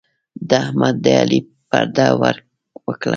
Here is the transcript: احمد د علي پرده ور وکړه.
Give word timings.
احمد 0.61 0.95
د 1.03 1.05
علي 1.19 1.39
پرده 1.69 2.07
ور 2.19 2.35
وکړه. 2.87 3.09